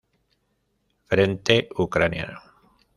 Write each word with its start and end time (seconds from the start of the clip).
Frente 1.05 1.69
Ucraniano. 1.77 2.39